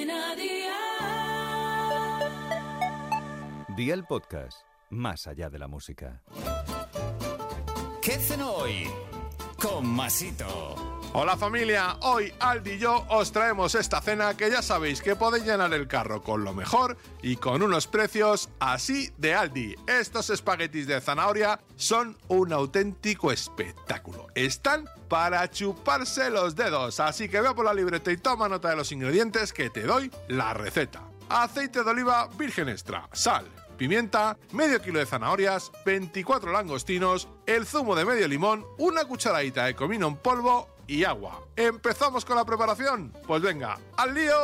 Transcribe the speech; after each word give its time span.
Cadena 0.00 0.34
Dial. 0.34 0.70
Día 3.76 3.94
el 3.94 4.04
podcast, 4.04 4.62
más 4.88 5.26
allá 5.26 5.50
de 5.50 5.58
la 5.58 5.68
música. 5.68 6.22
¿Qué 8.00 8.12
cenó 8.12 8.52
hoy? 8.52 8.86
Con 9.60 9.86
Masito. 9.86 10.74
Hola 11.12 11.36
familia, 11.36 11.96
hoy 12.02 12.32
Aldi 12.38 12.70
y 12.70 12.78
yo 12.78 13.04
os 13.08 13.32
traemos 13.32 13.74
esta 13.74 14.00
cena 14.00 14.36
que 14.36 14.48
ya 14.48 14.62
sabéis 14.62 15.02
que 15.02 15.16
podéis 15.16 15.44
llenar 15.44 15.74
el 15.74 15.88
carro 15.88 16.22
con 16.22 16.44
lo 16.44 16.54
mejor 16.54 16.96
y 17.20 17.34
con 17.34 17.62
unos 17.62 17.88
precios 17.88 18.48
así 18.60 19.12
de 19.18 19.34
Aldi. 19.34 19.74
Estos 19.88 20.30
espaguetis 20.30 20.86
de 20.86 21.00
zanahoria 21.00 21.58
son 21.74 22.16
un 22.28 22.52
auténtico 22.52 23.32
espectáculo. 23.32 24.28
Están 24.36 24.88
para 25.08 25.50
chuparse 25.50 26.30
los 26.30 26.54
dedos, 26.54 27.00
así 27.00 27.28
que 27.28 27.40
ve 27.40 27.52
por 27.56 27.64
la 27.64 27.74
libreta 27.74 28.12
y 28.12 28.16
toma 28.16 28.48
nota 28.48 28.70
de 28.70 28.76
los 28.76 28.92
ingredientes 28.92 29.52
que 29.52 29.68
te 29.68 29.82
doy 29.82 30.12
la 30.28 30.54
receta. 30.54 31.02
Aceite 31.28 31.82
de 31.82 31.90
oliva 31.90 32.28
virgen 32.38 32.68
extra, 32.68 33.08
sal, 33.12 33.46
pimienta, 33.76 34.38
medio 34.52 34.80
kilo 34.80 35.00
de 35.00 35.06
zanahorias, 35.06 35.72
24 35.84 36.52
langostinos, 36.52 37.26
el 37.46 37.66
zumo 37.66 37.96
de 37.96 38.04
medio 38.04 38.28
limón, 38.28 38.64
una 38.78 39.06
cucharadita 39.06 39.64
de 39.64 39.74
comino 39.74 40.06
en 40.06 40.16
polvo 40.16 40.68
y 40.90 41.04
agua. 41.04 41.40
¿Empezamos 41.54 42.24
con 42.24 42.34
la 42.36 42.44
preparación? 42.44 43.12
Pues 43.24 43.40
venga, 43.40 43.78
¡al 43.96 44.12
lío! 44.12 44.34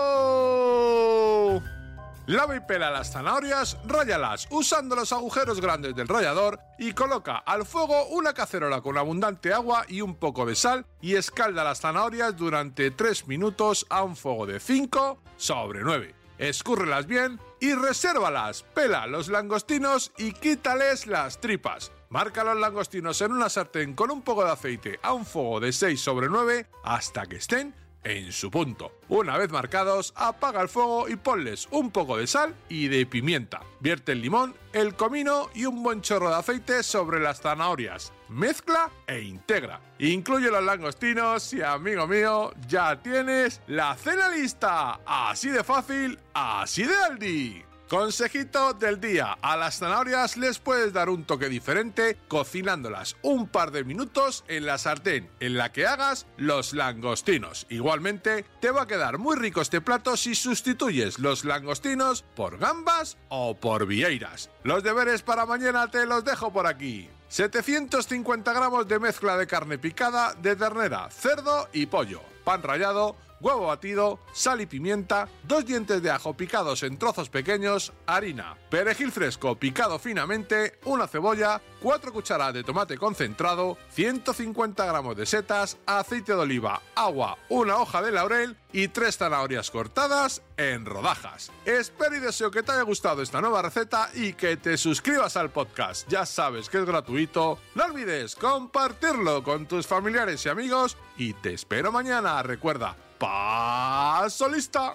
Lava 2.26 2.56
y 2.56 2.60
pela 2.60 2.90
las 2.90 3.12
zanahorias, 3.12 3.76
ráyalas 3.84 4.46
usando 4.50 4.94
los 4.94 5.12
agujeros 5.12 5.60
grandes 5.60 5.96
del 5.96 6.06
rallador 6.06 6.60
y 6.78 6.92
coloca 6.92 7.38
al 7.38 7.66
fuego 7.66 8.06
una 8.06 8.32
cacerola 8.32 8.80
con 8.80 8.96
abundante 8.96 9.52
agua 9.52 9.84
y 9.88 10.02
un 10.02 10.14
poco 10.14 10.46
de 10.46 10.54
sal 10.54 10.86
y 11.00 11.16
escalda 11.16 11.64
las 11.64 11.80
zanahorias 11.80 12.36
durante 12.36 12.92
3 12.92 13.26
minutos 13.26 13.84
a 13.90 14.04
un 14.04 14.14
fuego 14.14 14.46
de 14.46 14.60
5 14.60 15.18
sobre 15.36 15.80
9. 15.82 16.14
Escúrrelas 16.38 17.06
bien 17.06 17.40
y 17.60 17.74
resérvalas. 17.74 18.62
Pela 18.74 19.08
los 19.08 19.28
langostinos 19.28 20.12
y 20.16 20.32
quítales 20.32 21.08
las 21.08 21.40
tripas. 21.40 21.90
Marca 22.08 22.44
los 22.44 22.56
langostinos 22.56 23.20
en 23.20 23.32
una 23.32 23.48
sartén 23.48 23.94
con 23.94 24.10
un 24.10 24.22
poco 24.22 24.44
de 24.44 24.52
aceite 24.52 25.00
a 25.02 25.12
un 25.12 25.26
fuego 25.26 25.58
de 25.60 25.72
6 25.72 26.00
sobre 26.00 26.28
9 26.28 26.66
hasta 26.84 27.26
que 27.26 27.36
estén 27.36 27.74
en 28.04 28.30
su 28.30 28.50
punto. 28.50 28.92
Una 29.08 29.36
vez 29.36 29.50
marcados, 29.50 30.12
apaga 30.14 30.62
el 30.62 30.68
fuego 30.68 31.08
y 31.08 31.16
ponles 31.16 31.66
un 31.72 31.90
poco 31.90 32.16
de 32.16 32.28
sal 32.28 32.54
y 32.68 32.86
de 32.86 33.04
pimienta. 33.04 33.62
Vierte 33.80 34.12
el 34.12 34.22
limón, 34.22 34.54
el 34.72 34.94
comino 34.94 35.50
y 35.54 35.64
un 35.66 35.82
buen 35.82 36.02
chorro 36.02 36.28
de 36.28 36.36
aceite 36.36 36.84
sobre 36.84 37.18
las 37.18 37.40
zanahorias. 37.40 38.12
Mezcla 38.28 38.90
e 39.08 39.22
integra. 39.22 39.80
Incluye 39.98 40.50
los 40.50 40.62
langostinos 40.62 41.52
y 41.52 41.62
amigo 41.62 42.06
mío, 42.06 42.52
ya 42.68 43.02
tienes 43.02 43.60
la 43.66 43.96
cena 43.96 44.28
lista. 44.28 45.00
Así 45.04 45.48
de 45.48 45.64
fácil, 45.64 46.18
así 46.32 46.84
de 46.84 46.94
Aldi. 46.96 47.64
Consejito 47.88 48.72
del 48.72 49.00
día, 49.00 49.38
a 49.40 49.56
las 49.56 49.78
zanahorias 49.78 50.36
les 50.36 50.58
puedes 50.58 50.92
dar 50.92 51.08
un 51.08 51.24
toque 51.24 51.48
diferente 51.48 52.18
cocinándolas 52.26 53.16
un 53.22 53.46
par 53.46 53.70
de 53.70 53.84
minutos 53.84 54.42
en 54.48 54.66
la 54.66 54.76
sartén 54.76 55.30
en 55.38 55.56
la 55.56 55.70
que 55.70 55.86
hagas 55.86 56.26
los 56.36 56.74
langostinos. 56.74 57.64
Igualmente, 57.70 58.44
te 58.60 58.72
va 58.72 58.82
a 58.82 58.86
quedar 58.88 59.18
muy 59.18 59.36
rico 59.36 59.60
este 59.60 59.80
plato 59.80 60.16
si 60.16 60.34
sustituyes 60.34 61.20
los 61.20 61.44
langostinos 61.44 62.24
por 62.34 62.58
gambas 62.58 63.18
o 63.28 63.56
por 63.56 63.86
vieiras. 63.86 64.50
Los 64.64 64.82
deberes 64.82 65.22
para 65.22 65.46
mañana 65.46 65.88
te 65.88 66.06
los 66.06 66.24
dejo 66.24 66.52
por 66.52 66.66
aquí. 66.66 67.08
750 67.28 68.52
gramos 68.52 68.88
de 68.88 68.98
mezcla 68.98 69.36
de 69.36 69.46
carne 69.46 69.78
picada 69.78 70.34
de 70.34 70.56
ternera, 70.56 71.08
cerdo 71.10 71.68
y 71.72 71.86
pollo, 71.86 72.20
pan 72.46 72.62
rallado, 72.62 73.16
huevo 73.40 73.66
batido, 73.66 74.20
sal 74.32 74.60
y 74.60 74.66
pimienta, 74.66 75.28
dos 75.42 75.66
dientes 75.66 76.00
de 76.00 76.12
ajo 76.12 76.36
picados 76.36 76.84
en 76.84 76.96
trozos 76.96 77.28
pequeños, 77.28 77.92
harina, 78.06 78.56
perejil 78.70 79.10
fresco 79.10 79.56
picado 79.56 79.98
finamente, 79.98 80.78
una 80.84 81.08
cebolla, 81.08 81.60
4 81.82 82.12
cucharadas 82.12 82.54
de 82.54 82.64
tomate 82.64 82.96
concentrado, 82.96 83.76
150 83.90 84.86
gramos 84.86 85.16
de 85.16 85.26
setas, 85.26 85.76
aceite 85.86 86.32
de 86.32 86.38
oliva, 86.38 86.80
agua, 86.94 87.36
una 87.48 87.78
hoja 87.78 88.00
de 88.00 88.12
laurel 88.12 88.56
y 88.72 88.88
tres 88.88 89.16
zanahorias 89.16 89.70
cortadas 89.70 90.42
en 90.56 90.84
rodajas. 90.84 91.50
Espero 91.64 92.16
y 92.16 92.20
deseo 92.20 92.50
que 92.50 92.62
te 92.62 92.72
haya 92.72 92.82
gustado 92.82 93.22
esta 93.22 93.40
nueva 93.40 93.62
receta 93.62 94.10
y 94.14 94.34
que 94.34 94.56
te 94.56 94.76
suscribas 94.76 95.36
al 95.36 95.50
podcast. 95.50 96.08
Ya 96.08 96.26
sabes 96.26 96.68
que 96.68 96.78
es 96.78 96.84
gratuito. 96.84 97.58
No 97.74 97.84
olvides 97.84 98.36
compartirlo 98.36 99.42
con 99.42 99.66
tus 99.66 99.86
familiares 99.86 100.44
y 100.46 100.48
amigos 100.48 100.96
y 101.16 101.32
te 101.34 101.54
espero 101.54 101.92
mañana. 101.92 102.35
Recuerda, 102.42 102.94
paso 103.18 104.48
lista. 104.48 104.94